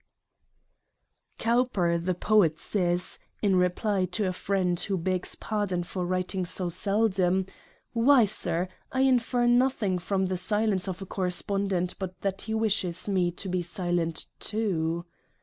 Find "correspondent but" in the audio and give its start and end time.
11.05-12.19